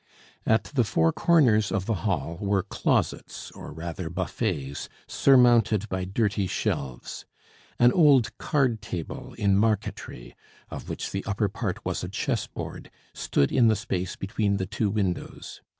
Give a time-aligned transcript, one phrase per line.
[0.47, 6.47] At the four corners of the hall were closets, or rather buffets, surmounted by dirty
[6.47, 7.27] shelves.
[7.77, 10.35] An old card table in marquetry,
[10.71, 14.65] of which the upper part was a chess board, stood in the space between the
[14.65, 15.61] two windows.